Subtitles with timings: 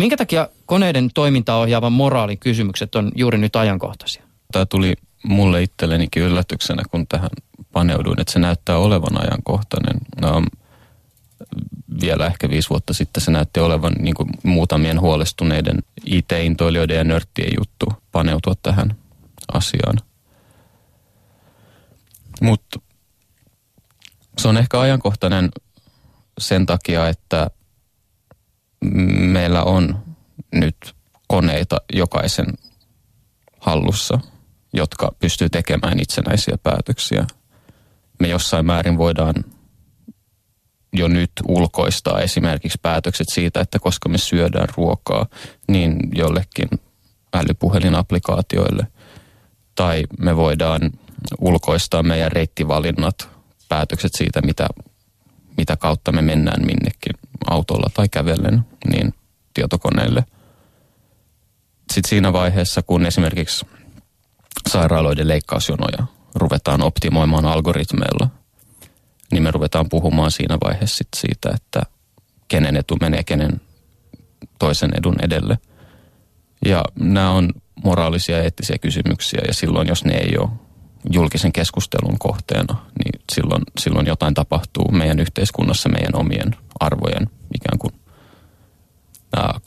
[0.00, 4.22] Minkä takia koneiden toimintaa ohjaavan moraalin kysymykset on juuri nyt ajankohtaisia?
[4.52, 7.30] Tämä tuli mulle itsellenikin yllätyksenä, kun tähän
[7.72, 10.00] paneuduin, että se näyttää olevan ajankohtainen.
[10.20, 10.42] No,
[12.00, 17.52] vielä ehkä viisi vuotta sitten se näytti olevan niin kuin muutamien huolestuneiden IT-intoilijoiden ja nörttien
[17.58, 18.94] juttu paneutua tähän
[19.52, 19.98] asiaan.
[22.42, 22.80] Mutta
[24.38, 25.50] se on ehkä ajankohtainen
[26.38, 27.50] sen takia, että
[29.18, 30.04] meillä on
[30.52, 30.76] nyt
[31.28, 32.46] koneita jokaisen
[33.60, 34.20] hallussa,
[34.72, 37.26] jotka pystyy tekemään itsenäisiä päätöksiä.
[38.20, 39.34] Me jossain määrin voidaan
[40.92, 45.26] jo nyt ulkoistaa esimerkiksi päätökset siitä, että koska me syödään ruokaa,
[45.68, 46.68] niin jollekin
[47.34, 48.86] älypuhelinaplikaatioille.
[49.74, 50.80] Tai me voidaan
[51.38, 53.28] ulkoistaa meidän reittivalinnat,
[53.68, 54.66] päätökset siitä, mitä,
[55.56, 56.89] mitä kautta me mennään minnekin
[57.50, 59.14] autolla tai kävellen, niin
[59.54, 60.24] tietokoneelle.
[61.92, 63.66] Sitten siinä vaiheessa, kun esimerkiksi
[64.68, 68.28] sairaaloiden leikkausjonoja ruvetaan optimoimaan algoritmeilla,
[69.32, 71.82] niin me ruvetaan puhumaan siinä vaiheessa sit siitä, että
[72.48, 73.60] kenen etu menee kenen
[74.58, 75.58] toisen edun edelle.
[76.64, 77.52] Ja nämä on
[77.84, 80.50] moraalisia ja eettisiä kysymyksiä ja silloin, jos ne ei ole
[81.10, 87.30] julkisen keskustelun kohteena, niin silloin, silloin jotain tapahtuu meidän yhteiskunnassa meidän omien arvojen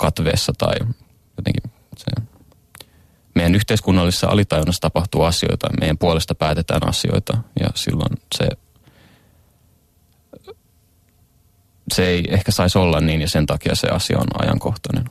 [0.04, 0.76] katveessa tai
[1.38, 2.22] jotenkin se,
[3.36, 8.48] meidän yhteiskunnallisessa alitajunnassa tapahtuu asioita, meidän puolesta päätetään asioita ja silloin se,
[11.94, 15.06] se ei ehkä saisi olla niin ja sen takia se asia on ajankohtainen.